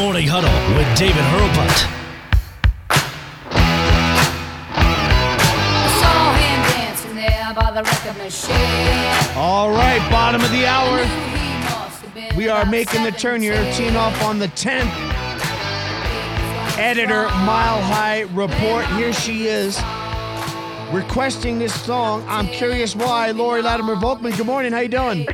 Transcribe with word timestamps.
Morning 0.00 0.26
Huddle 0.26 0.50
with 0.78 0.98
David 0.98 1.14
Hurlbut. 1.14 1.76
saw 6.00 6.32
him 6.32 6.60
dancing 6.72 7.14
there 7.14 7.52
by 7.54 7.70
the 7.70 7.82
record 7.82 8.16
machine. 8.16 9.36
All 9.36 9.70
right, 9.70 10.00
bottom 10.10 10.40
of 10.40 10.50
the 10.52 10.64
hour. 10.66 11.04
He 11.04 11.52
must 11.64 12.00
have 12.00 12.14
been 12.14 12.34
We 12.34 12.48
are 12.48 12.64
making 12.64 13.02
the 13.02 13.10
turn 13.10 13.42
here, 13.42 13.56
17. 13.56 13.76
teeing 13.76 13.96
off 13.96 14.22
on 14.22 14.38
the 14.38 14.48
10th. 14.48 14.90
Editor 16.78 17.24
Mile 17.44 17.82
High 17.82 18.22
Report. 18.32 18.86
Here 18.96 19.12
she 19.12 19.48
is, 19.48 19.78
requesting 20.92 21.58
this 21.58 21.78
song. 21.78 22.24
I'm 22.26 22.46
curious 22.46 22.96
why. 22.96 23.32
Lori 23.32 23.60
Latimer 23.60 23.96
Volkman. 23.96 24.34
Good 24.34 24.46
morning. 24.46 24.72
How 24.72 24.80
you 24.80 24.88
doing? 24.88 25.26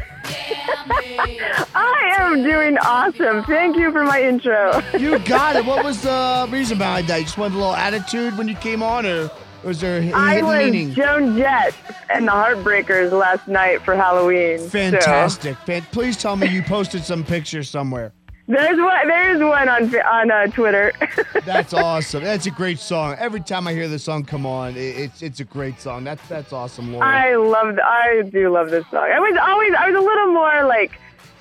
I 0.69 2.15
am 2.19 2.43
doing 2.43 2.77
awesome. 2.79 3.45
Thank 3.45 3.77
you 3.77 3.91
for 3.93 4.05
my 4.05 4.23
intro. 4.23 4.81
You 4.99 5.19
got 5.21 5.57
it. 5.57 5.65
What 5.65 5.85
was 5.85 6.03
the 6.03 6.47
reason 6.51 6.79
behind 6.79 7.09
that? 7.09 7.19
You 7.19 7.25
just 7.25 7.39
wanted 7.39 7.55
a 7.55 7.59
little 7.59 7.75
attitude 7.75 8.37
when 8.39 8.49
you 8.49 8.55
came 8.57 8.83
on, 8.83 9.07
or 9.07 9.31
was 9.65 9.81
there 9.81 9.99
a 10.01 10.13
I 10.13 10.35
hidden 10.35 10.47
was 10.49 10.65
meaning? 10.65 10.95
Joan 10.95 11.37
Jett 11.37 11.75
and 12.11 12.27
the 12.27 12.33
Heartbreakers 12.33 13.13
last 13.13 13.47
night 13.49 13.83
for 13.83 13.95
Halloween. 13.95 14.59
Fantastic. 14.69 15.57
Fan- 15.59 15.87
Please 15.93 16.17
tell 16.17 16.37
me 16.37 16.49
you 16.49 16.63
posted 16.63 17.05
some 17.05 17.25
pictures 17.25 17.69
somewhere. 17.69 18.13
There's 18.49 18.79
one. 18.79 19.09
There's 19.09 19.41
one 19.41 19.69
on 19.69 19.95
on 20.07 20.31
uh, 20.31 20.47
Twitter. 20.49 20.93
That's 21.45 21.75
awesome. 21.75 22.23
That's 22.23 22.47
a 22.47 22.51
great 22.51 22.79
song. 22.79 23.17
Every 23.19 23.41
time 23.41 23.67
I 23.67 23.73
hear 23.73 23.89
the 23.89 23.99
song 23.99 24.25
come 24.25 24.47
on, 24.47 24.77
it, 24.77 24.97
it's 24.97 25.23
it's 25.23 25.41
a 25.41 25.45
great 25.45 25.81
song. 25.81 26.05
That's 26.05 26.27
that's 26.29 26.53
awesome, 26.53 26.93
Lori. 26.93 27.07
I 27.07 27.35
love. 27.35 27.79
I 27.79 28.23
do 28.31 28.51
love 28.51 28.71
this 28.71 28.85
song. 28.91 29.11
I 29.11 29.19
was 29.19 29.37
always. 29.43 29.75
I 29.79 29.91
was 29.91 30.01
a 30.01 30.07
little 30.07 30.33
more 30.33 30.65
like, 30.65 30.93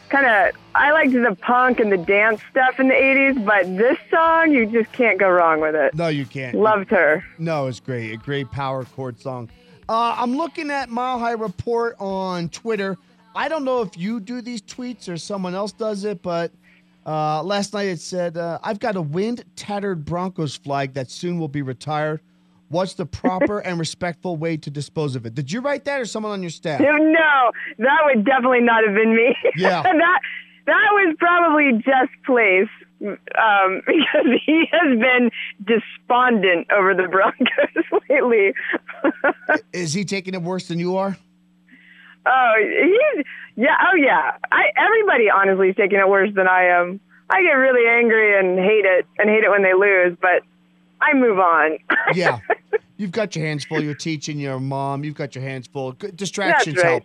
kind 0.09 0.25
of. 0.25 0.59
I 0.73 0.91
liked 0.91 1.13
the 1.13 1.37
punk 1.39 1.79
and 1.79 1.91
the 1.91 1.97
dance 1.97 2.41
stuff 2.49 2.79
in 2.79 2.87
the 2.87 2.95
'80s, 2.95 3.45
but 3.45 3.77
this 3.77 3.97
song, 4.09 4.51
you 4.51 4.65
just 4.65 4.91
can't 4.91 5.19
go 5.19 5.29
wrong 5.29 5.61
with 5.61 5.75
it. 5.75 5.93
no, 5.93 6.07
you 6.07 6.25
can't. 6.25 6.55
Loved 6.55 6.89
her. 6.89 7.23
No, 7.37 7.67
it's 7.67 7.79
great. 7.79 8.13
A 8.13 8.17
great 8.17 8.49
power 8.51 8.83
chord 8.83 9.19
song. 9.19 9.49
Uh, 9.87 10.15
I'm 10.17 10.35
looking 10.35 10.71
at 10.71 10.89
Mile 10.89 11.19
High 11.19 11.33
Report 11.33 11.95
on 11.99 12.49
Twitter. 12.49 12.97
I 13.35 13.49
don't 13.49 13.63
know 13.63 13.81
if 13.81 13.97
you 13.97 14.19
do 14.19 14.41
these 14.41 14.61
tweets 14.61 15.07
or 15.07 15.17
someone 15.17 15.53
else 15.53 15.73
does 15.73 16.05
it, 16.05 16.23
but 16.23 16.51
uh, 17.05 17.43
last 17.43 17.73
night 17.73 17.87
it 17.87 17.99
said, 17.99 18.37
uh, 18.37 18.59
I've 18.63 18.79
got 18.79 18.95
a 18.95 19.01
wind 19.01 19.43
tattered 19.55 20.05
Broncos 20.05 20.55
flag 20.55 20.93
that 20.93 21.09
soon 21.11 21.39
will 21.39 21.47
be 21.47 21.61
retired. 21.61 22.21
What's 22.69 22.93
the 22.95 23.05
proper 23.05 23.59
and 23.59 23.79
respectful 23.79 24.37
way 24.37 24.57
to 24.57 24.71
dispose 24.71 25.15
of 25.15 25.25
it? 25.25 25.35
Did 25.35 25.51
you 25.51 25.61
write 25.61 25.85
that 25.85 26.01
or 26.01 26.05
someone 26.05 26.31
on 26.31 26.41
your 26.41 26.49
staff? 26.49 26.79
No, 26.79 27.51
that 27.77 27.99
would 28.05 28.25
definitely 28.25 28.61
not 28.61 28.83
have 28.85 28.95
been 28.95 29.15
me. 29.15 29.35
Yeah. 29.55 29.83
that 29.83 30.19
that 30.65 30.89
was 30.93 31.15
probably 31.19 31.73
just 31.73 32.11
place 32.25 32.67
um, 33.01 33.81
because 33.87 34.41
he 34.45 34.65
has 34.71 34.99
been 34.99 35.29
despondent 35.63 36.67
over 36.71 36.95
the 36.95 37.07
Broncos 37.07 38.01
lately. 38.09 38.53
Is 39.73 39.93
he 39.93 40.03
taking 40.05 40.33
it 40.33 40.41
worse 40.41 40.67
than 40.67 40.79
you 40.79 40.97
are? 40.97 41.17
Oh, 42.25 42.53
he's 42.57 43.25
yeah, 43.55 43.75
oh 43.81 43.95
yeah. 43.95 44.37
I 44.51 44.63
everybody 44.77 45.29
honestly 45.29 45.69
is 45.69 45.75
taking 45.75 45.99
it 45.99 46.07
worse 46.07 46.29
than 46.33 46.47
I 46.47 46.65
am. 46.65 46.99
I 47.29 47.41
get 47.41 47.53
really 47.53 47.87
angry 47.87 48.37
and 48.37 48.59
hate 48.59 48.85
it 48.85 49.05
and 49.17 49.29
hate 49.29 49.43
it 49.43 49.49
when 49.49 49.63
they 49.63 49.73
lose, 49.73 50.17
but 50.21 50.43
I 51.01 51.13
move 51.13 51.39
on. 51.39 51.77
Yeah. 52.13 52.39
You've 52.97 53.11
got 53.11 53.35
your 53.35 53.45
hands 53.45 53.65
full. 53.65 53.83
You're 53.83 53.93
teaching 53.93 54.39
your 54.39 54.59
mom. 54.59 55.03
You've 55.03 55.15
got 55.15 55.35
your 55.35 55.43
hands 55.43 55.67
full. 55.67 55.91
Good 55.93 56.15
Distractions 56.15 56.77
right. 56.77 56.85
help. 56.85 57.03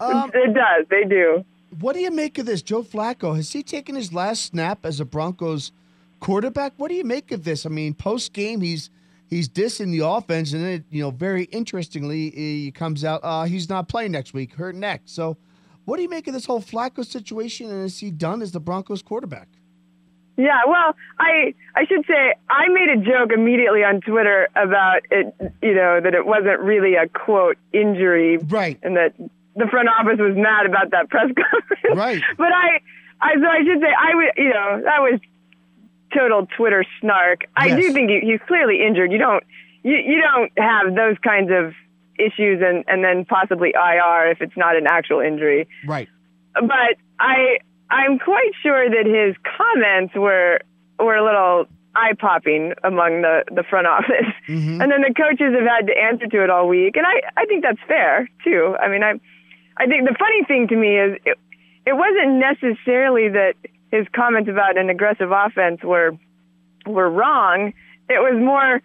Um, 0.00 0.30
it 0.32 0.54
does. 0.54 0.86
They 0.88 1.04
do. 1.04 1.44
What 1.80 1.94
do 1.94 2.00
you 2.00 2.10
make 2.10 2.38
of 2.38 2.46
this, 2.46 2.62
Joe 2.62 2.82
Flacco? 2.82 3.36
Has 3.36 3.52
he 3.52 3.62
taken 3.62 3.94
his 3.94 4.12
last 4.12 4.46
snap 4.46 4.86
as 4.86 5.00
a 5.00 5.04
Broncos 5.04 5.72
quarterback? 6.20 6.72
What 6.76 6.88
do 6.88 6.94
you 6.94 7.04
make 7.04 7.30
of 7.30 7.44
this? 7.44 7.66
I 7.66 7.68
mean, 7.68 7.94
post 7.94 8.32
game, 8.32 8.60
he's 8.60 8.90
he's 9.32 9.48
dissing 9.48 9.90
the 9.90 10.06
offense, 10.06 10.52
and 10.52 10.62
then 10.62 10.84
you 10.90 11.02
know, 11.02 11.10
very 11.10 11.44
interestingly, 11.44 12.30
he 12.30 12.70
comes 12.70 13.04
out 13.04 13.20
uh, 13.22 13.44
he's 13.44 13.68
not 13.68 13.88
playing 13.88 14.12
next 14.12 14.34
week, 14.34 14.54
hurt 14.54 14.74
neck. 14.74 15.02
So, 15.06 15.36
what 15.84 15.96
do 15.96 16.02
you 16.02 16.08
make 16.08 16.26
of 16.28 16.34
this 16.34 16.44
whole 16.46 16.60
Flacco 16.60 17.04
situation? 17.04 17.70
And 17.70 17.84
is 17.84 17.98
he 17.98 18.10
done 18.10 18.42
as 18.42 18.52
the 18.52 18.60
Broncos 18.60 19.02
quarterback? 19.02 19.48
Yeah, 20.36 20.60
well, 20.66 20.94
I 21.18 21.54
I 21.76 21.84
should 21.86 22.04
say 22.06 22.34
I 22.48 22.68
made 22.68 22.88
a 22.88 22.96
joke 23.04 23.32
immediately 23.34 23.84
on 23.84 24.00
Twitter 24.00 24.48
about 24.56 25.00
it, 25.10 25.34
you 25.62 25.74
know, 25.74 26.00
that 26.00 26.14
it 26.14 26.26
wasn't 26.26 26.60
really 26.60 26.94
a 26.94 27.08
quote 27.08 27.56
injury, 27.72 28.38
Right. 28.38 28.78
and 28.82 28.96
that 28.96 29.14
the 29.56 29.66
front 29.70 29.88
office 29.88 30.18
was 30.18 30.34
mad 30.36 30.64
about 30.66 30.90
that 30.92 31.10
press 31.10 31.28
conference. 31.50 31.96
Right. 31.98 32.22
But 32.38 32.52
I, 32.52 32.80
I 33.20 33.34
so 33.34 33.46
I 33.46 33.58
should 33.64 33.80
say 33.80 33.88
I 33.92 34.14
would, 34.14 34.32
you 34.38 34.48
know, 34.50 34.80
that 34.84 35.00
was 35.00 35.20
total 36.16 36.46
Twitter 36.56 36.84
snark. 37.00 37.44
I 37.56 37.66
Yes. 37.68 37.80
do 37.80 37.92
think 37.92 38.10
he, 38.10 38.20
he's 38.20 38.40
clearly 38.46 38.82
injured. 38.86 39.12
You 39.12 39.18
don't 39.18 39.44
you 39.82 39.96
you 39.96 40.20
don't 40.20 40.52
have 40.58 40.94
those 40.94 41.16
kinds 41.18 41.50
of 41.50 41.74
issues 42.18 42.62
and 42.62 42.84
and 42.86 43.02
then 43.02 43.24
possibly 43.24 43.72
IR 43.74 44.30
if 44.30 44.40
it's 44.40 44.56
not 44.56 44.76
an 44.76 44.86
actual 44.86 45.20
injury 45.20 45.66
Right. 45.86 46.08
but 46.54 46.94
I 47.18 47.58
I'm 47.90 48.18
quite 48.18 48.52
sure 48.62 48.88
that 48.88 49.06
his 49.06 49.34
comments 49.58 50.14
were 50.14 50.60
were 50.98 51.16
a 51.16 51.24
little 51.24 51.66
eye 51.96 52.12
popping 52.18 52.72
among 52.84 53.22
the 53.22 53.44
the 53.50 53.62
front 53.64 53.86
office, 53.86 54.30
mm-hmm. 54.48 54.80
and 54.80 54.90
then 54.92 55.02
the 55.02 55.12
coaches 55.14 55.52
have 55.58 55.66
had 55.66 55.86
to 55.88 55.94
answer 55.98 56.26
to 56.26 56.44
it 56.44 56.48
all 56.50 56.68
week, 56.68 56.96
and 56.96 57.04
I 57.06 57.20
I 57.36 57.44
think 57.46 57.62
that's 57.62 57.80
fair 57.88 58.28
too. 58.44 58.76
I 58.80 58.88
mean 58.88 59.02
I 59.02 59.12
I 59.78 59.86
think 59.86 60.08
the 60.08 60.14
funny 60.18 60.44
thing 60.44 60.68
to 60.68 60.76
me 60.76 60.96
is 60.98 61.18
it, 61.24 61.38
it 61.86 61.94
wasn't 61.94 62.38
necessarily 62.38 63.28
that 63.30 63.54
his 63.92 64.06
comments 64.16 64.50
about 64.50 64.76
an 64.76 64.90
aggressive 64.90 65.30
offense 65.30 65.82
were 65.84 66.18
were 66.86 67.08
wrong. 67.08 67.72
It 68.08 68.18
was 68.18 68.42
more 68.42 68.82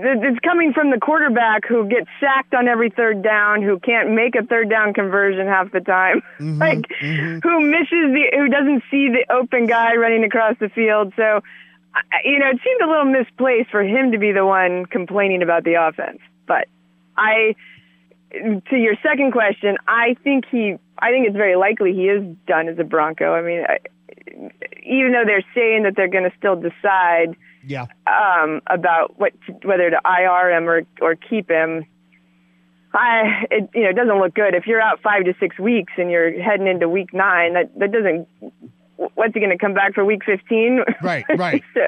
it's 0.00 0.38
coming 0.40 0.72
from 0.72 0.90
the 0.90 0.98
quarterback 0.98 1.66
who 1.66 1.88
gets 1.88 2.06
sacked 2.20 2.54
on 2.54 2.68
every 2.68 2.90
third 2.90 3.22
down, 3.22 3.62
who 3.62 3.80
can't 3.80 4.12
make 4.12 4.36
a 4.36 4.44
third 4.44 4.70
down 4.70 4.94
conversion 4.94 5.46
half 5.46 5.72
the 5.72 5.80
time, 5.80 6.22
mm-hmm, 6.38 6.58
like 6.60 6.86
mm-hmm. 7.00 7.38
who 7.40 7.60
misses 7.60 8.14
the, 8.14 8.26
who 8.36 8.48
doesn't 8.48 8.82
see 8.90 9.08
the 9.08 9.26
open 9.32 9.66
guy 9.66 9.96
running 9.96 10.22
across 10.22 10.54
the 10.60 10.68
field. 10.68 11.12
So, 11.16 11.42
you 12.24 12.38
know, 12.38 12.50
it 12.50 12.60
seemed 12.62 12.80
a 12.80 12.86
little 12.86 13.06
misplaced 13.06 13.70
for 13.70 13.82
him 13.82 14.12
to 14.12 14.18
be 14.18 14.30
the 14.30 14.46
one 14.46 14.86
complaining 14.86 15.42
about 15.42 15.64
the 15.64 15.74
offense. 15.74 16.20
But 16.46 16.68
I, 17.16 17.56
to 18.30 18.76
your 18.76 18.94
second 19.02 19.32
question, 19.32 19.78
I 19.88 20.16
think 20.22 20.44
he, 20.48 20.76
I 20.96 21.10
think 21.10 21.26
it's 21.26 21.36
very 21.36 21.56
likely 21.56 21.92
he 21.92 22.08
is 22.08 22.36
done 22.46 22.68
as 22.68 22.78
a 22.78 22.84
Bronco. 22.84 23.32
I 23.32 23.42
mean, 23.42 23.64
I, 23.68 23.78
even 24.82 25.12
though 25.12 25.24
they're 25.26 25.44
saying 25.54 25.82
that 25.84 25.94
they're 25.96 26.08
going 26.08 26.24
to 26.30 26.36
still 26.38 26.56
decide 26.56 27.36
Yeah. 27.64 27.86
um, 28.06 28.60
about 28.66 29.18
what 29.18 29.32
to, 29.46 29.52
whether 29.66 29.90
to 29.90 30.00
IR 30.04 30.50
him 30.56 30.68
or 30.68 30.82
or 31.00 31.14
keep 31.16 31.50
him. 31.50 31.84
I 32.94 33.44
it 33.50 33.70
you 33.74 33.82
know 33.84 33.90
it 33.90 33.96
doesn't 33.96 34.18
look 34.18 34.34
good 34.34 34.54
if 34.54 34.66
you're 34.66 34.80
out 34.80 35.00
five 35.02 35.24
to 35.24 35.34
six 35.38 35.58
weeks 35.58 35.92
and 35.98 36.10
you're 36.10 36.40
heading 36.42 36.66
into 36.66 36.88
week 36.88 37.12
nine. 37.12 37.54
That 37.54 37.78
that 37.78 37.92
doesn't. 37.92 38.26
What's 39.14 39.34
he 39.34 39.40
going 39.40 39.50
to 39.50 39.58
come 39.58 39.74
back 39.74 39.94
for 39.94 40.04
week 40.04 40.24
fifteen? 40.24 40.80
Right, 41.02 41.24
right. 41.36 41.62
so, 41.74 41.80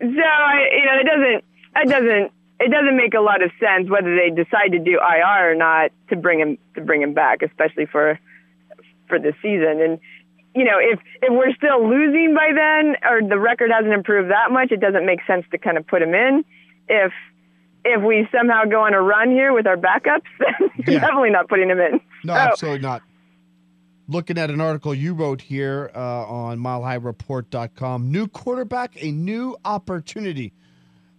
so 0.00 0.06
I, 0.06 0.68
you 0.72 0.84
know 0.86 0.98
it 1.00 1.06
doesn't 1.06 1.44
it 1.76 1.88
doesn't 1.88 2.32
it 2.60 2.70
doesn't 2.70 2.96
make 2.96 3.14
a 3.14 3.20
lot 3.20 3.42
of 3.42 3.50
sense 3.58 3.90
whether 3.90 4.14
they 4.14 4.30
decide 4.30 4.70
to 4.70 4.78
do 4.78 5.00
IR 5.00 5.50
or 5.50 5.54
not 5.56 5.90
to 6.10 6.16
bring 6.16 6.38
him 6.38 6.56
to 6.76 6.80
bring 6.80 7.02
him 7.02 7.14
back, 7.14 7.42
especially 7.42 7.86
for 7.86 8.18
for 9.08 9.18
the 9.18 9.32
season. 9.42 9.82
And 9.82 9.98
you 10.54 10.64
know, 10.64 10.78
if 10.80 10.98
if 11.22 11.30
we're 11.32 11.54
still 11.54 11.88
losing 11.88 12.34
by 12.34 12.50
then, 12.54 12.96
or 13.08 13.26
the 13.26 13.38
record 13.38 13.70
hasn't 13.70 13.92
improved 13.92 14.30
that 14.30 14.50
much, 14.50 14.70
it 14.72 14.80
doesn't 14.80 15.06
make 15.06 15.20
sense 15.26 15.44
to 15.52 15.58
kind 15.58 15.76
of 15.78 15.86
put 15.86 16.02
him 16.02 16.14
in. 16.14 16.44
If 16.88 17.12
if 17.84 18.02
we 18.02 18.28
somehow 18.30 18.64
go 18.64 18.82
on 18.82 18.94
a 18.94 19.00
run 19.00 19.30
here 19.30 19.52
with 19.52 19.66
our 19.66 19.76
backups, 19.76 20.22
then 20.38 20.70
Yeah. 20.86 21.00
definitely 21.00 21.30
not 21.30 21.48
putting 21.48 21.68
him 21.70 21.80
in. 21.80 22.00
No, 22.24 22.34
So, 22.34 22.38
absolutely 22.40 22.80
not. 22.80 23.02
Looking 24.08 24.36
at 24.36 24.50
an 24.50 24.60
article 24.60 24.94
you 24.94 25.14
wrote 25.14 25.40
here 25.40 25.90
uh, 25.94 25.98
on 26.26 26.58
milehighreport.com. 26.58 28.10
New 28.10 28.26
quarterback, 28.28 29.02
a 29.02 29.10
new 29.10 29.56
opportunity. 29.64 30.52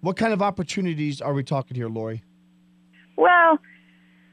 What 0.02 0.18
kind 0.18 0.34
of 0.34 0.42
opportunities 0.42 1.22
are 1.22 1.34
we 1.34 1.44
talking 1.44 1.76
here, 1.76 1.88
Lori? 1.90 2.24
Well, 3.16 3.58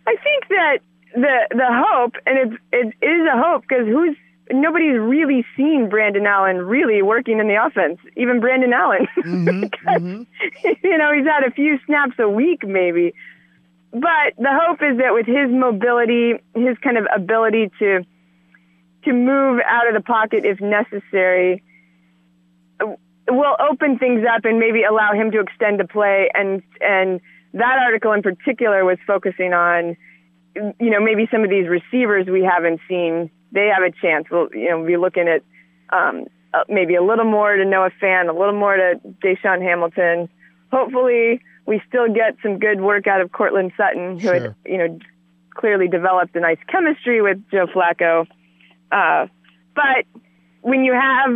I 0.06 0.16
think 0.22 0.48
that 0.48 0.78
the 1.14 1.46
the 1.50 1.66
hope, 1.70 2.14
and 2.26 2.52
it's 2.52 2.62
it 2.72 3.04
is 3.04 3.26
a 3.32 3.40
hope 3.40 3.62
because 3.62 3.86
who's 3.86 4.16
nobody's 4.52 4.98
really 4.98 5.44
seen 5.56 5.88
Brandon 5.88 6.26
Allen 6.26 6.58
really 6.58 7.02
working 7.02 7.38
in 7.38 7.48
the 7.48 7.64
offense. 7.64 7.98
Even 8.16 8.40
Brandon 8.40 8.72
Allen, 8.72 9.06
Because, 9.16 9.24
mm-hmm, 9.26 9.88
mm-hmm. 9.88 10.22
you 10.82 10.98
know, 10.98 11.12
he's 11.12 11.26
had 11.26 11.44
a 11.46 11.50
few 11.50 11.78
snaps 11.86 12.14
a 12.18 12.28
week 12.28 12.66
maybe. 12.66 13.14
But 13.92 14.36
the 14.38 14.50
hope 14.50 14.80
is 14.82 14.98
that 14.98 15.14
with 15.14 15.26
his 15.26 15.50
mobility, 15.50 16.34
his 16.54 16.78
kind 16.82 16.96
of 16.96 17.06
ability 17.14 17.70
to 17.80 18.04
to 19.04 19.12
move 19.12 19.60
out 19.64 19.88
of 19.88 19.94
the 19.94 20.02
pocket 20.02 20.44
if 20.44 20.60
necessary, 20.60 21.62
will 23.28 23.56
open 23.58 23.98
things 23.98 24.24
up 24.28 24.44
and 24.44 24.58
maybe 24.58 24.82
allow 24.82 25.12
him 25.12 25.30
to 25.32 25.40
extend 25.40 25.80
the 25.80 25.86
play. 25.86 26.30
And 26.34 26.62
and 26.80 27.20
that 27.54 27.78
article 27.84 28.12
in 28.12 28.22
particular 28.22 28.84
was 28.84 28.98
focusing 29.06 29.52
on, 29.52 29.96
you 30.54 30.90
know, 30.90 31.00
maybe 31.00 31.26
some 31.30 31.42
of 31.42 31.50
these 31.50 31.66
receivers 31.66 32.26
we 32.26 32.44
haven't 32.44 32.80
seen. 32.88 33.30
They 33.52 33.68
have 33.74 33.82
a 33.82 33.90
chance. 33.90 34.26
We'll 34.30 34.48
you 34.52 34.70
know 34.70 34.84
be 34.84 34.96
looking 34.96 35.28
at 35.28 35.42
um, 35.90 36.26
uh, 36.54 36.64
maybe 36.68 36.94
a 36.94 37.02
little 37.02 37.24
more 37.24 37.54
to 37.54 37.64
Noah 37.64 37.90
Fant, 38.02 38.28
a 38.28 38.38
little 38.38 38.58
more 38.58 38.76
to 38.76 39.00
DaeSean 39.22 39.62
Hamilton. 39.62 40.28
Hopefully, 40.72 41.40
we 41.66 41.82
still 41.88 42.08
get 42.12 42.36
some 42.42 42.58
good 42.58 42.80
work 42.80 43.06
out 43.06 43.20
of 43.20 43.32
Courtland 43.32 43.72
Sutton, 43.76 44.18
who 44.18 44.20
Sure. 44.20 44.34
had 44.34 44.54
you 44.64 44.78
know 44.78 44.98
clearly 45.54 45.88
developed 45.88 46.34
a 46.36 46.40
nice 46.40 46.58
chemistry 46.68 47.20
with 47.20 47.38
Joe 47.50 47.66
Flacco. 47.66 48.26
Uh, 48.90 49.26
but 49.74 50.04
when 50.62 50.84
you 50.84 50.92
have, 50.92 51.30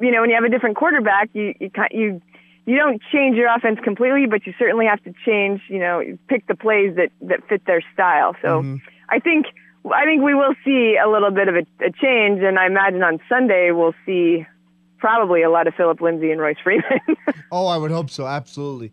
you 0.00 0.10
know, 0.10 0.20
when 0.20 0.30
you 0.30 0.36
have 0.36 0.44
a 0.44 0.48
different 0.48 0.76
quarterback, 0.76 1.30
you 1.32 1.54
you 1.60 1.70
you 1.90 2.22
you 2.64 2.76
don't 2.76 3.02
change 3.12 3.36
your 3.36 3.54
offense 3.54 3.78
completely, 3.82 4.26
but 4.26 4.46
you 4.46 4.54
certainly 4.58 4.86
have 4.86 5.02
to 5.04 5.12
change. 5.26 5.60
You 5.68 5.78
know, 5.78 6.02
pick 6.28 6.46
the 6.46 6.54
plays 6.54 6.96
that 6.96 7.10
that 7.22 7.46
fit 7.48 7.64
their 7.66 7.82
style. 7.92 8.36
So 8.42 8.60
I 9.08 9.18
think 9.18 9.46
I 9.90 10.04
think 10.04 10.22
we 10.22 10.34
will 10.34 10.54
see 10.64 10.96
a 11.02 11.08
little 11.08 11.30
bit 11.30 11.48
of 11.48 11.56
a, 11.56 11.66
a 11.84 11.90
change, 11.90 12.42
and 12.42 12.58
I 12.58 12.66
imagine 12.66 13.02
on 13.02 13.18
Sunday 13.28 13.70
we'll 13.72 13.94
see 14.06 14.46
probably 14.98 15.42
a 15.42 15.50
lot 15.50 15.66
of 15.66 15.74
Phillip 15.74 16.00
Lindsay 16.00 16.30
and 16.30 16.40
Royce 16.40 16.56
Freeman. 16.62 17.00
Oh, 17.50 17.66
I 17.66 17.76
would 17.76 17.90
hope 17.90 18.08
so. 18.08 18.26
Absolutely. 18.26 18.92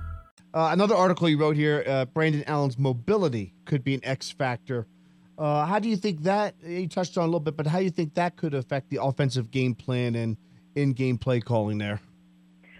Uh, 0.53 0.69
another 0.71 0.95
article 0.95 1.29
you 1.29 1.37
wrote 1.37 1.55
here 1.55 1.83
uh, 1.87 2.05
Brandon 2.05 2.43
Allen's 2.45 2.77
mobility 2.77 3.53
could 3.65 3.83
be 3.83 3.93
an 3.93 4.01
X 4.03 4.29
factor. 4.31 4.85
Uh, 5.37 5.65
how 5.65 5.79
do 5.79 5.87
you 5.89 5.95
think 5.95 6.23
that, 6.23 6.53
you 6.63 6.87
touched 6.87 7.17
on 7.17 7.23
a 7.23 7.27
little 7.27 7.39
bit, 7.39 7.55
but 7.57 7.65
how 7.65 7.77
do 7.79 7.83
you 7.85 7.89
think 7.89 8.13
that 8.15 8.35
could 8.35 8.53
affect 8.53 8.89
the 8.89 9.01
offensive 9.01 9.49
game 9.49 9.73
plan 9.73 10.13
and 10.15 10.37
in 10.75 10.93
game 10.93 11.17
play 11.17 11.39
calling 11.39 11.77
there? 11.77 11.99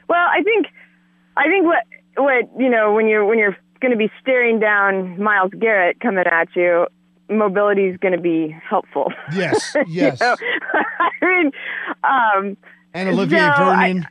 Well, 0.08 0.20
I 0.30 0.44
think 0.44 0.68
I 1.38 1.48
think 1.48 1.66
what 1.66 1.84
what 2.18 2.50
you 2.62 2.70
know 2.70 2.94
when 2.94 3.08
you're 3.08 3.26
when 3.26 3.40
you're 3.40 3.56
going 3.80 3.92
to 3.92 3.98
be 3.98 4.12
staring 4.22 4.60
down 4.60 5.22
Myles 5.24 5.52
Garrett 5.58 6.00
coming 6.02 6.26
at 6.30 6.50
you, 6.56 6.86
mobility 7.30 7.86
is 7.86 7.98
going 7.98 8.14
to 8.14 8.22
be 8.22 8.54
helpful. 8.70 9.12
Yes, 9.34 9.74
You 9.76 9.84
yes. 9.88 10.20
know? 10.20 10.36
I 11.00 11.10
mean, 11.26 11.52
um, 12.04 12.58
And 12.94 13.10
Olivier 13.10 13.40
so 13.40 13.46
I- 13.46 13.88
Vernon. 13.88 14.08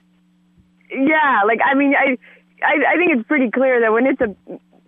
yeah, 0.91 1.41
like 1.47 1.61
I 1.65 1.75
mean, 1.75 1.93
I, 1.95 2.17
I 2.63 2.95
I 2.95 2.97
think 2.97 3.13
it's 3.13 3.27
pretty 3.27 3.51
clear 3.51 3.81
that 3.81 3.93
when 3.93 4.07
it's 4.07 4.21
a 4.21 4.35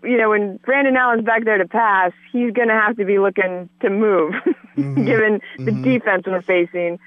you 0.07 0.17
know 0.19 0.31
when 0.31 0.57
Brandon 0.59 0.97
Allen's 0.97 1.25
back 1.25 1.45
there 1.45 1.59
to 1.59 1.69
pass, 1.69 2.13
he's 2.33 2.53
going 2.53 2.69
to 2.69 2.75
have 2.75 2.97
to 2.97 3.05
be 3.05 3.19
looking 3.19 3.69
to 3.81 3.91
move, 3.91 4.35
given 4.77 5.41
the 5.59 5.73
defense 5.73 6.25
we're 6.27 6.43
facing. 6.43 6.99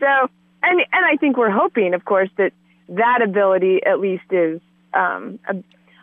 So, 0.00 0.06
and 0.62 0.80
and 0.80 1.04
I 1.04 1.16
think 1.16 1.36
we're 1.36 1.50
hoping, 1.50 1.94
of 1.94 2.04
course, 2.04 2.30
that 2.36 2.52
that 2.88 3.22
ability 3.22 3.80
at 3.84 4.00
least 4.00 4.24
is. 4.30 4.60
Um, 4.92 5.40
a, 5.48 5.56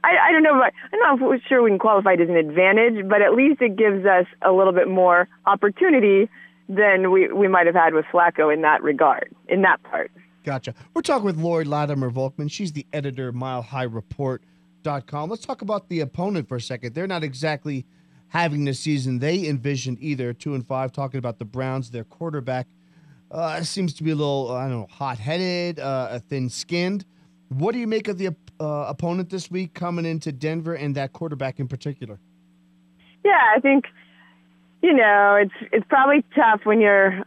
I, 0.03 0.29
I 0.29 0.31
don't 0.31 0.41
know. 0.41 0.55
but 0.55 0.73
I, 0.73 1.05
I'm 1.05 1.19
not 1.19 1.41
sure 1.47 1.61
we 1.61 1.69
can 1.69 1.79
qualify 1.79 2.13
it 2.13 2.21
as 2.21 2.29
an 2.29 2.35
advantage, 2.35 3.07
but 3.07 3.21
at 3.21 3.35
least 3.35 3.61
it 3.61 3.75
gives 3.75 4.03
us 4.05 4.25
a 4.41 4.51
little 4.51 4.73
bit 4.73 4.87
more 4.87 5.27
opportunity 5.45 6.27
than 6.67 7.11
we, 7.11 7.31
we 7.31 7.47
might 7.47 7.65
have 7.65 7.75
had 7.75 7.93
with 7.93 8.05
Flacco 8.11 8.53
in 8.53 8.61
that 8.61 8.81
regard, 8.81 9.33
in 9.47 9.61
that 9.61 9.83
part. 9.83 10.11
Gotcha. 10.43 10.73
We're 10.93 11.01
talking 11.01 11.25
with 11.25 11.37
Lori 11.37 11.65
Latimer 11.65 12.09
Volkman. 12.09 12.49
She's 12.51 12.71
the 12.71 12.85
editor 12.93 13.27
of 13.27 13.35
MileHighReport.com. 13.35 15.29
Let's 15.29 15.45
talk 15.45 15.61
about 15.61 15.87
the 15.89 15.99
opponent 15.99 16.47
for 16.47 16.57
a 16.57 16.61
second. 16.61 16.95
They're 16.95 17.07
not 17.07 17.23
exactly 17.23 17.85
having 18.29 18.65
the 18.65 18.73
season 18.73 19.19
they 19.19 19.47
envisioned 19.47 19.99
either. 20.01 20.33
Two 20.33 20.55
and 20.55 20.65
five. 20.65 20.91
Talking 20.91 21.19
about 21.19 21.37
the 21.37 21.45
Browns, 21.45 21.91
their 21.91 22.03
quarterback 22.03 22.67
uh, 23.29 23.61
seems 23.61 23.93
to 23.95 24.03
be 24.03 24.11
a 24.11 24.15
little, 24.15 24.51
I 24.51 24.67
don't 24.67 24.81
know, 24.81 24.87
hot-headed, 24.89 25.79
uh, 25.79 26.19
thin-skinned. 26.29 27.05
What 27.49 27.73
do 27.73 27.79
you 27.79 27.87
make 27.87 28.07
of 28.07 28.17
the 28.17 28.35
uh, 28.59 28.85
opponent 28.87 29.29
this 29.29 29.51
week 29.51 29.73
coming 29.73 30.05
into 30.05 30.31
Denver 30.31 30.73
and 30.73 30.95
that 30.95 31.13
quarterback 31.13 31.59
in 31.59 31.67
particular? 31.67 32.19
Yeah, 33.23 33.39
I 33.55 33.59
think 33.59 33.85
you 34.81 34.93
know 34.93 35.35
it's 35.39 35.71
it's 35.71 35.85
probably 35.87 36.23
tough 36.33 36.61
when 36.63 36.81
you're 36.81 37.23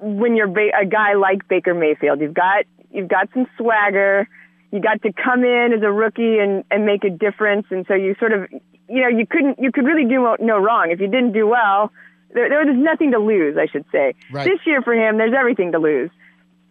when 0.00 0.36
you're 0.36 0.48
ba- 0.48 0.76
a 0.80 0.86
guy 0.86 1.14
like 1.14 1.46
Baker 1.48 1.74
Mayfield. 1.74 2.20
You've 2.20 2.34
got 2.34 2.64
you've 2.90 3.08
got 3.08 3.28
some 3.32 3.46
swagger. 3.56 4.28
You 4.70 4.80
got 4.80 5.02
to 5.02 5.12
come 5.12 5.44
in 5.44 5.72
as 5.76 5.82
a 5.82 5.90
rookie 5.90 6.38
and 6.38 6.64
and 6.70 6.84
make 6.84 7.04
a 7.04 7.10
difference, 7.10 7.66
and 7.70 7.86
so 7.86 7.94
you 7.94 8.16
sort 8.18 8.32
of 8.32 8.50
you 8.50 9.00
know 9.02 9.08
you 9.08 9.26
couldn't 9.26 9.58
you 9.60 9.70
could 9.70 9.84
really 9.84 10.08
do 10.08 10.36
no 10.40 10.58
wrong 10.58 10.90
if 10.90 11.00
you 11.00 11.08
didn't 11.08 11.32
do 11.32 11.46
well. 11.46 11.92
There, 12.32 12.48
there 12.48 12.64
was 12.64 12.74
nothing 12.76 13.12
to 13.12 13.18
lose, 13.18 13.56
I 13.56 13.66
should 13.66 13.84
say. 13.92 14.14
Right. 14.32 14.44
This 14.44 14.58
year 14.66 14.82
for 14.82 14.92
him, 14.92 15.18
there's 15.18 15.34
everything 15.38 15.70
to 15.72 15.78
lose 15.78 16.10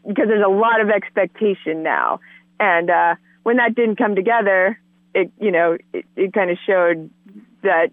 because 0.05 0.27
there's 0.27 0.45
a 0.45 0.49
lot 0.49 0.81
of 0.81 0.89
expectation 0.89 1.83
now. 1.83 2.19
And 2.59 2.89
uh, 2.89 3.15
when 3.43 3.57
that 3.57 3.73
didn't 3.73 3.95
come 3.95 4.15
together, 4.15 4.77
it 5.15 5.31
you 5.39 5.51
know 5.51 5.77
it, 5.93 6.05
it 6.17 6.33
kind 6.33 6.51
of 6.51 6.57
showed 6.67 7.09
that 7.61 7.91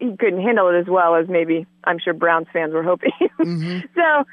he 0.00 0.16
couldn't 0.16 0.42
handle 0.42 0.68
it 0.68 0.78
as 0.78 0.86
well 0.86 1.14
as 1.16 1.28
maybe 1.28 1.66
I'm 1.84 1.98
sure 1.98 2.14
Browns 2.14 2.46
fans 2.52 2.72
were 2.72 2.82
hoping. 2.82 3.12
so, 3.94 4.02
uh, 4.02 4.24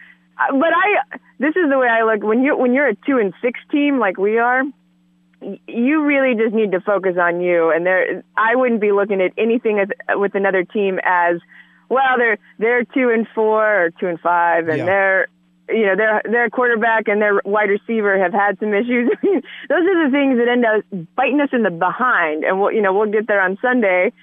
but 0.51 0.69
I 0.73 1.17
this 1.39 1.55
is 1.55 1.69
the 1.69 1.77
way 1.77 1.87
I 1.87 2.03
look 2.03 2.23
when 2.23 2.43
you 2.43 2.57
when 2.57 2.73
you're 2.73 2.87
a 2.87 2.95
two 2.95 3.17
and 3.17 3.33
six 3.41 3.59
team 3.71 3.99
like 3.99 4.17
we 4.17 4.37
are. 4.37 4.63
You 5.67 6.03
really 6.05 6.35
just 6.41 6.55
need 6.55 6.71
to 6.71 6.79
focus 6.79 7.17
on 7.19 7.41
you, 7.41 7.69
and 7.69 7.85
there. 7.85 8.23
I 8.37 8.55
wouldn't 8.55 8.79
be 8.79 8.93
looking 8.93 9.21
at 9.21 9.33
anything 9.37 9.77
as, 9.77 9.89
with 10.15 10.35
another 10.35 10.63
team 10.63 10.99
as, 11.03 11.41
well, 11.89 12.17
they're 12.17 12.37
they're 12.59 12.85
two 12.85 13.09
and 13.09 13.27
four 13.35 13.85
or 13.85 13.89
two 13.91 14.07
and 14.07 14.19
five, 14.21 14.69
and 14.69 14.77
Yeah. 14.77 14.85
they're 14.85 15.27
you 15.69 15.85
know 15.85 15.95
their 15.97 16.21
their 16.23 16.49
quarterback 16.49 17.09
and 17.09 17.21
their 17.21 17.41
wide 17.43 17.69
receiver 17.69 18.17
have 18.17 18.31
had 18.31 18.57
some 18.59 18.73
issues. 18.73 19.09
I 19.21 19.25
mean, 19.25 19.41
those 19.67 19.85
are 19.85 20.05
the 20.05 20.11
things 20.11 20.37
that 20.37 20.47
end 20.47 20.65
up 20.65 20.85
biting 21.15 21.41
us 21.41 21.49
in 21.51 21.63
the 21.63 21.71
behind, 21.71 22.45
and 22.45 22.61
we'll 22.61 22.71
you 22.71 22.81
know 22.81 22.93
we'll 22.93 23.11
get 23.11 23.27
there 23.27 23.41
on 23.41 23.57
Sunday, 23.61 24.13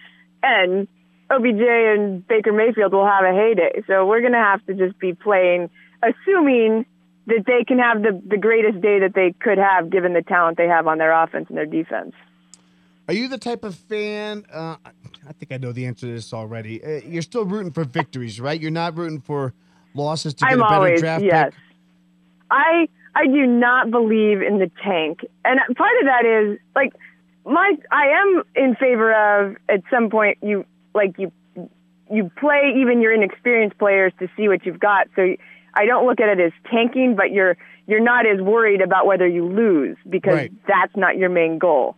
and 0.43 0.89
OBJ 1.31 1.61
and 1.61 2.27
Baker 2.27 2.53
Mayfield 2.53 2.93
will 2.93 3.07
have 3.07 3.25
a 3.25 3.33
heyday. 3.33 3.83
So 3.87 4.05
we're 4.07 4.21
gonna 4.21 4.43
have 4.43 4.65
to 4.67 4.75
just 4.75 4.99
be 4.99 5.15
playing, 5.15 5.71
assuming 6.03 6.87
that 7.27 7.45
they 7.47 7.65
can 7.65 7.79
have 7.79 8.03
the 8.03 8.21
the 8.27 8.37
greatest 8.37 8.81
day 8.81 8.99
that 9.01 9.15
they 9.15 9.35
could 9.41 9.59
have 9.59 9.91
given 9.91 10.13
the 10.13 10.23
talent 10.23 10.57
they 10.57 10.67
have 10.67 10.87
on 10.87 10.99
their 10.99 11.13
offense 11.13 11.47
and 11.49 11.57
their 11.57 11.67
defense. 11.67 12.15
Are 13.09 13.15
you 13.15 13.29
the 13.29 13.39
type 13.39 13.65
of 13.65 13.75
fan? 13.75 14.45
Uh, 14.53 14.77
I 15.27 15.33
think 15.33 15.53
I 15.53 15.57
know 15.57 15.73
the 15.73 15.87
answer 15.87 16.07
to 16.07 16.13
this 16.13 16.33
already. 16.33 16.83
Uh, 16.83 17.01
you're 17.05 17.23
still 17.23 17.45
rooting 17.45 17.73
for 17.73 17.85
victories, 17.85 18.41
right? 18.41 18.61
You're 18.61 18.71
not 18.71 18.97
rooting 18.97 19.21
for 19.21 19.53
losses 19.95 20.35
to 20.35 20.45
get 20.45 20.53
I'm 20.53 20.61
a 20.61 20.65
better 20.65 20.75
always 20.75 21.01
draft 21.01 21.25
yes. 21.25 21.47
pick. 21.47 21.55
I 22.51 22.89
I 23.15 23.27
do 23.27 23.47
not 23.47 23.91
believe 23.91 24.43
in 24.43 24.59
the 24.59 24.71
tank, 24.83 25.21
and 25.45 25.61
part 25.77 25.93
of 26.01 26.07
that 26.07 26.25
is 26.25 26.59
like 26.75 26.93
my 27.45 27.75
I 27.91 28.07
am 28.07 28.43
in 28.57 28.75
favor 28.77 29.13
of 29.13 29.57
at 29.69 29.83
some 29.91 30.11
point 30.11 30.39
you 30.43 30.65
like 30.95 31.15
you 31.19 31.33
you 32.11 32.31
play 32.39 32.75
even 32.81 33.01
your 33.01 33.13
inexperienced 33.13 33.79
players 33.79 34.13
to 34.19 34.29
see 34.37 34.49
what 34.49 34.67
you've 34.67 34.81
got. 34.81 35.07
So 35.15 35.37
I 35.75 35.87
don't 35.87 36.07
look 36.07 36.21
at 36.21 36.29
it 36.29 36.41
as 36.41 36.53
tanking, 36.71 37.15
but 37.17 37.31
you're 37.31 37.57
you're 37.87 38.01
not 38.01 38.27
as 38.27 38.41
worried 38.41 38.81
about 38.81 39.07
whether 39.07 39.27
you 39.27 39.47
lose 39.47 39.97
because 40.09 40.35
Right. 40.35 40.53
that's 40.67 40.95
not 40.97 41.17
your 41.17 41.29
main 41.29 41.59
goal. 41.59 41.97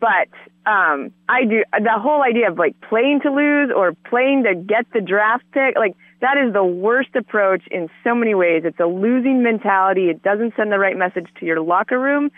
But 0.00 0.28
um, 0.66 1.12
I 1.28 1.44
do 1.44 1.62
the 1.72 1.98
whole 1.98 2.22
idea 2.22 2.50
of 2.50 2.58
like 2.58 2.74
playing 2.88 3.20
to 3.20 3.30
lose 3.30 3.70
or 3.74 3.92
playing 4.08 4.44
to 4.44 4.54
get 4.54 4.86
the 4.92 5.00
draft 5.00 5.44
pick. 5.52 5.76
Like 5.76 5.94
that 6.20 6.38
is 6.38 6.52
the 6.52 6.64
worst 6.64 7.14
approach 7.14 7.62
in 7.70 7.88
so 8.02 8.14
many 8.14 8.34
ways. 8.34 8.62
It's 8.64 8.80
a 8.80 8.86
losing 8.86 9.42
mentality. 9.42 10.08
It 10.08 10.22
doesn't 10.22 10.54
send 10.56 10.72
the 10.72 10.78
right 10.78 10.96
message 10.96 11.28
to 11.38 11.46
your 11.46 11.60
locker 11.60 11.98
room. 11.98 12.30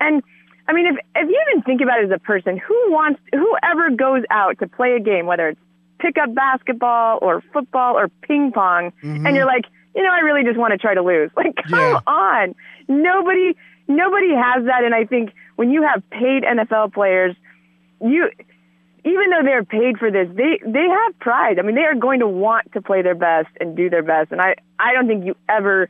And 0.00 0.22
I 0.68 0.74
mean, 0.74 0.86
if 0.86 0.96
if 1.16 1.28
you 1.28 1.44
even 1.50 1.62
think 1.62 1.80
about 1.80 2.00
it 2.00 2.04
as 2.04 2.10
a 2.10 2.18
person, 2.18 2.58
who 2.58 2.92
wants 2.92 3.20
whoever 3.32 3.90
goes 3.90 4.22
out 4.30 4.58
to 4.58 4.68
play 4.68 4.92
a 4.94 5.00
game, 5.00 5.26
whether 5.26 5.48
it's 5.48 5.60
pickup 5.98 6.34
basketball 6.34 7.18
or 7.22 7.42
football 7.52 7.96
or 7.96 8.08
ping 8.22 8.52
pong, 8.52 8.92
and 9.02 9.24
mm-hmm. 9.24 9.34
you're 9.34 9.46
like, 9.46 9.64
you 9.96 10.02
know, 10.02 10.10
I 10.12 10.20
really 10.20 10.44
just 10.44 10.58
want 10.58 10.72
to 10.72 10.78
try 10.78 10.94
to 10.94 11.02
lose. 11.02 11.30
Like, 11.36 11.56
come 11.56 11.78
Yeah. 11.80 12.00
on. 12.06 12.54
Nobody 12.86 13.56
nobody 13.88 14.34
has 14.34 14.64
that 14.66 14.84
and 14.84 14.94
I 14.94 15.04
think 15.06 15.32
when 15.56 15.70
you 15.70 15.82
have 15.82 16.08
paid 16.10 16.44
NFL 16.44 16.92
players, 16.92 17.34
you 18.00 18.30
even 19.04 19.30
though 19.30 19.42
they're 19.42 19.64
paid 19.64 19.98
for 19.98 20.10
this, 20.10 20.28
they 20.34 20.60
they 20.64 20.86
have 20.88 21.18
pride. 21.18 21.58
I 21.58 21.62
mean, 21.62 21.74
they 21.74 21.84
are 21.84 21.94
going 21.94 22.20
to 22.20 22.28
want 22.28 22.72
to 22.74 22.82
play 22.82 23.02
their 23.02 23.14
best 23.14 23.48
and 23.58 23.76
do 23.76 23.88
their 23.88 24.02
best. 24.02 24.32
And 24.32 24.40
I 24.40 24.56
I 24.78 24.92
don't 24.92 25.08
think 25.08 25.24
you 25.24 25.34
ever 25.48 25.88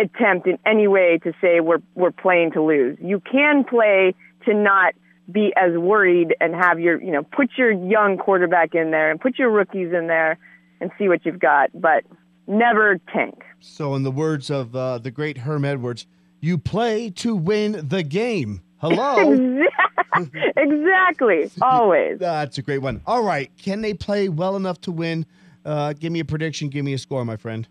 attempt 0.00 0.46
in 0.46 0.58
any 0.66 0.88
way 0.88 1.18
to 1.22 1.32
say 1.40 1.60
we're 1.60 1.82
we're 1.94 2.10
playing 2.10 2.52
to 2.52 2.62
lose. 2.62 2.96
You 3.00 3.20
can 3.20 3.64
play 3.64 4.14
to 4.46 4.54
not 4.54 4.94
be 5.30 5.52
as 5.56 5.76
worried 5.76 6.34
and 6.40 6.54
have 6.54 6.80
your 6.80 7.00
you 7.02 7.10
know 7.12 7.22
put 7.22 7.50
your 7.56 7.70
young 7.70 8.18
quarterback 8.18 8.74
in 8.74 8.90
there 8.90 9.10
and 9.10 9.20
put 9.20 9.38
your 9.38 9.50
rookies 9.50 9.92
in 9.92 10.06
there 10.06 10.38
and 10.80 10.90
see 10.98 11.08
what 11.08 11.24
you've 11.24 11.38
got, 11.38 11.70
but 11.74 12.04
never 12.46 12.98
tank. 13.12 13.42
So, 13.60 13.94
in 13.94 14.02
the 14.02 14.10
words 14.10 14.50
of 14.50 14.74
uh, 14.74 14.98
the 14.98 15.10
great 15.10 15.38
Herm 15.38 15.64
Edwards, 15.64 16.06
you 16.40 16.58
play 16.58 17.10
to 17.10 17.36
win 17.36 17.88
the 17.88 18.02
game. 18.02 18.60
Hello. 18.78 19.32
exactly. 20.56 21.50
Always. 21.62 22.18
That's 22.18 22.58
a 22.58 22.62
great 22.62 22.78
one. 22.78 23.00
All 23.06 23.22
right. 23.22 23.50
Can 23.56 23.80
they 23.80 23.94
play 23.94 24.28
well 24.28 24.56
enough 24.56 24.80
to 24.82 24.92
win? 24.92 25.24
Uh, 25.64 25.92
give 25.92 26.10
me 26.12 26.18
a 26.18 26.24
prediction. 26.24 26.68
Give 26.68 26.84
me 26.84 26.92
a 26.92 26.98
score, 26.98 27.24
my 27.24 27.36
friend. 27.36 27.68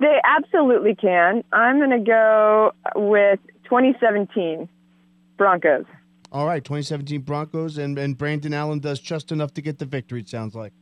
They 0.00 0.18
absolutely 0.24 0.94
can. 0.94 1.44
I'm 1.52 1.78
going 1.78 1.90
to 1.90 1.98
go 2.04 2.72
with 2.96 3.38
2017 3.64 4.68
Broncos. 5.36 5.84
All 6.32 6.46
right. 6.46 6.64
2017 6.64 7.20
Broncos 7.20 7.76
and, 7.78 7.98
and 7.98 8.16
Brandon 8.16 8.54
Allen 8.54 8.78
does 8.78 8.98
just 8.98 9.30
enough 9.30 9.52
to 9.54 9.62
get 9.62 9.78
the 9.78 9.84
victory, 9.84 10.20
it 10.20 10.28
sounds 10.28 10.54
like. 10.54 10.72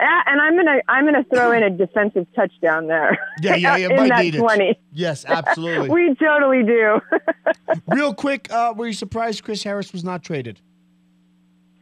Ah, 0.00 0.22
And 0.26 0.40
I'm 0.40 0.54
gonna 0.54 0.80
I'm 0.86 1.04
gonna 1.06 1.24
throw 1.24 1.50
in 1.50 1.64
a 1.64 1.70
defensive 1.70 2.28
touchdown 2.36 2.86
there. 2.86 3.18
Yeah, 3.42 3.56
yeah, 3.56 3.76
yeah. 3.76 3.88
in 4.02 4.08
that 4.08 4.22
need 4.22 4.36
it. 4.36 4.38
20. 4.38 4.78
Yes, 4.92 5.24
absolutely. 5.26 5.88
We 5.90 6.14
totally 6.14 6.62
do. 6.62 7.00
Real 7.88 8.14
quick, 8.14 8.48
uh, 8.52 8.74
were 8.76 8.86
you 8.86 8.92
surprised 8.92 9.42
Chris 9.42 9.64
Harris 9.64 9.92
was 9.92 10.04
not 10.04 10.22
traded? 10.22 10.60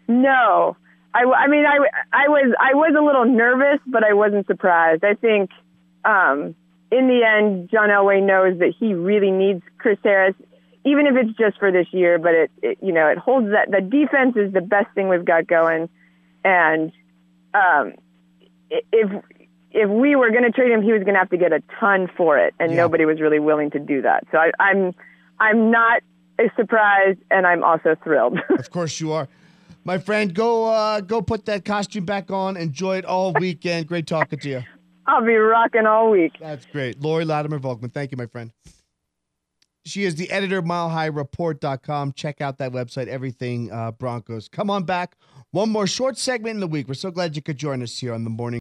no, 0.08 0.76
I, 1.12 1.24
I 1.24 1.46
mean 1.48 1.66
I, 1.66 1.76
I 2.12 2.28
was 2.28 2.54
I 2.58 2.74
was 2.74 2.94
a 2.98 3.02
little 3.02 3.26
nervous, 3.26 3.80
but 3.86 4.02
I 4.04 4.14
wasn't 4.14 4.46
surprised. 4.46 5.04
I 5.04 5.12
think 5.14 5.50
um, 6.06 6.54
in 6.92 7.08
the 7.08 7.22
end, 7.24 7.68
John 7.70 7.88
Elway 7.88 8.22
knows 8.24 8.58
that 8.60 8.72
he 8.78 8.94
really 8.94 9.30
needs 9.32 9.62
Chris 9.78 9.98
Harris, 10.04 10.34
even 10.84 11.06
if 11.06 11.14
it's 11.16 11.36
just 11.36 11.58
for 11.58 11.72
this 11.72 11.88
year. 11.90 12.18
But 12.18 12.34
it, 12.34 12.50
it 12.62 12.78
you 12.80 12.92
know 12.92 13.08
it 13.08 13.18
holds 13.18 13.48
that 13.50 13.70
the 13.70 13.80
defense 13.80 14.36
is 14.36 14.52
the 14.52 14.60
best 14.60 14.86
thing 14.94 15.08
we've 15.08 15.24
got 15.24 15.46
going, 15.46 15.88
and 16.44 16.92
um, 17.54 17.94
if 18.70 19.10
if 19.72 19.90
we 19.90 20.16
were 20.16 20.30
going 20.30 20.44
to 20.44 20.50
trade 20.52 20.70
him, 20.70 20.82
he 20.82 20.92
was 20.92 21.02
going 21.02 21.14
to 21.14 21.18
have 21.18 21.30
to 21.30 21.36
get 21.36 21.52
a 21.52 21.62
ton 21.80 22.08
for 22.16 22.38
it, 22.38 22.54
and 22.58 22.70
Yeah. 22.70 22.78
nobody 22.78 23.04
was 23.04 23.20
really 23.20 23.40
willing 23.40 23.70
to 23.72 23.78
do 23.78 24.02
that. 24.02 24.24
So 24.30 24.38
I, 24.38 24.52
I'm 24.60 24.94
I'm 25.40 25.70
not 25.70 26.02
surprised, 26.56 27.18
and 27.30 27.46
I'm 27.46 27.64
also 27.64 27.96
thrilled. 28.02 28.38
Of 28.58 28.70
course 28.70 29.00
you 29.00 29.12
are. 29.12 29.28
My 29.84 29.98
friend, 29.98 30.32
go 30.34 30.66
uh, 30.66 31.00
go 31.00 31.20
put 31.20 31.46
that 31.46 31.64
costume 31.64 32.04
back 32.04 32.30
on. 32.30 32.56
Enjoy 32.56 32.96
it 32.96 33.04
all 33.04 33.32
weekend. 33.34 33.86
Great 33.88 34.06
talking 34.06 34.38
to 34.38 34.48
you. 34.48 34.62
I'll 35.06 35.24
be 35.24 35.36
rocking 35.36 35.86
all 35.86 36.10
week. 36.10 36.32
That's 36.40 36.66
great. 36.66 37.00
Lori 37.00 37.24
Latimer 37.24 37.58
Volkman. 37.58 37.92
Thank 37.92 38.10
you, 38.10 38.16
my 38.16 38.26
friend. 38.26 38.52
She 39.84 40.02
is 40.02 40.16
the 40.16 40.30
editor 40.32 40.58
of 40.58 40.64
milehighreport.com. 40.64 42.12
Check 42.14 42.40
out 42.40 42.58
that 42.58 42.72
website, 42.72 43.06
everything 43.06 43.70
uh, 43.70 43.92
Broncos. 43.92 44.48
Come 44.48 44.68
on 44.68 44.82
back. 44.82 45.16
One 45.52 45.70
more 45.70 45.86
short 45.86 46.18
segment 46.18 46.54
in 46.54 46.60
the 46.60 46.66
week. 46.66 46.88
We're 46.88 46.94
so 46.94 47.12
glad 47.12 47.36
you 47.36 47.42
could 47.42 47.56
join 47.56 47.82
us 47.82 47.96
here 47.96 48.12
on 48.12 48.24
the 48.24 48.30
morning. 48.30 48.54